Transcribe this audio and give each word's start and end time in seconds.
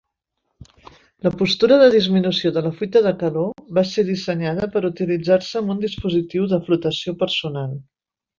La 1.25 1.31
postura 1.41 1.75
de 1.83 1.89
disminució 1.95 2.51
de 2.55 2.63
la 2.67 2.71
fuita 2.79 3.03
de 3.09 3.11
calor 3.25 3.51
va 3.79 3.83
ser 3.91 4.07
dissenyada 4.09 4.71
per 4.77 4.83
utilitzar-se 4.91 5.61
amb 5.63 5.75
un 5.75 5.85
dispositiu 5.85 6.49
de 6.57 6.61
flotació 6.71 7.17
personal. 7.23 7.79